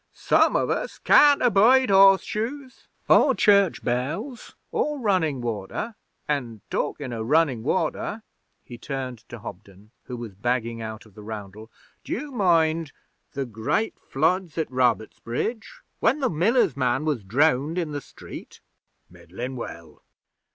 'Some 0.13 0.55
of 0.55 0.71
us 0.71 0.97
can't 0.97 1.43
abide 1.43 1.91
Horseshoes, 1.91 2.87
or 3.07 3.35
Church 3.35 3.83
Bells, 3.83 4.55
or 4.71 4.99
Running 4.99 5.41
Water; 5.41 5.93
an', 6.27 6.61
talkin' 6.71 7.13
o' 7.13 7.21
runnin' 7.21 7.61
water' 7.61 8.23
he 8.65 8.79
turned 8.79 9.19
to 9.29 9.37
Hobden, 9.37 9.91
who 10.05 10.17
was 10.17 10.33
backing 10.33 10.81
out 10.81 11.05
of 11.05 11.13
the 11.13 11.21
roundel 11.21 11.69
'd'you 12.03 12.31
mind 12.31 12.91
the 13.33 13.45
great 13.45 13.93
floods 13.99 14.57
at 14.57 14.71
Robertsbridge, 14.71 15.67
when 15.99 16.19
the 16.19 16.31
miller's 16.31 16.75
man 16.75 17.05
was 17.05 17.23
drowned 17.23 17.77
in 17.77 17.91
the 17.91 18.01
street?' 18.01 18.59
'Middlin' 19.11 19.55
well.' 19.55 20.01